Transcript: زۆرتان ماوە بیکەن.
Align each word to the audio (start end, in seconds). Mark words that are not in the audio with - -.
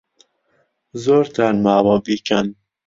زۆرتان 1.03 1.55
ماوە 1.65 1.95
بیکەن. 2.05 2.47